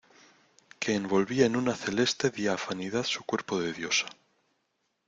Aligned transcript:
que 0.79 0.93
envolvía 0.95 1.45
en 1.45 1.55
una 1.55 1.75
celeste 1.75 2.31
diafanidad 2.31 3.03
su 3.03 3.23
cuerpo 3.23 3.59
de 3.59 3.71
diosa. 3.71 4.07